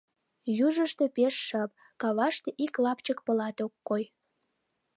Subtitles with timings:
[0.65, 4.03] Южышто пеш шып, каваште ик лапчык пылат ок кой.